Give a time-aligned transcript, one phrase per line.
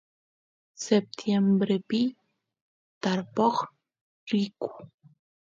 [0.85, 2.01] septiembrepi
[3.01, 3.55] tarpoq
[4.29, 4.69] riyku